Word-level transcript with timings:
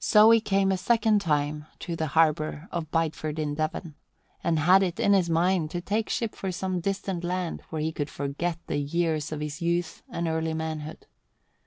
So 0.00 0.30
he 0.32 0.40
came 0.42 0.70
a 0.70 0.76
second 0.76 1.22
time 1.22 1.64
to 1.78 1.96
the 1.96 2.08
harbour 2.08 2.68
of 2.70 2.90
Bideford, 2.90 3.38
in 3.38 3.54
Devon, 3.54 3.94
and 4.44 4.58
had 4.58 4.82
it 4.82 5.00
in 5.00 5.14
his 5.14 5.30
mind 5.30 5.70
to 5.70 5.80
take 5.80 6.10
ship 6.10 6.34
for 6.34 6.52
some 6.52 6.80
distant 6.80 7.24
land 7.24 7.62
where 7.70 7.80
he 7.80 7.90
could 7.90 8.10
forget 8.10 8.58
the 8.66 8.76
years 8.76 9.32
of 9.32 9.40
his 9.40 9.62
youth 9.62 10.02
and 10.10 10.28
early 10.28 10.52
manhood. 10.52 11.06